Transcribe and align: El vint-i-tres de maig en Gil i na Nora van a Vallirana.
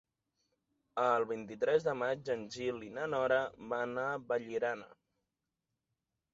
El 1.01 1.25
vint-i-tres 1.31 1.85
de 1.89 1.93
maig 1.99 2.33
en 2.37 2.47
Gil 2.57 2.81
i 2.87 2.91
na 2.97 3.05
Nora 3.13 3.39
van 3.75 3.95
a 4.07 4.09
Vallirana. 4.33 4.93